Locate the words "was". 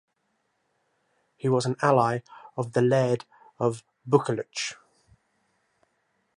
1.47-1.67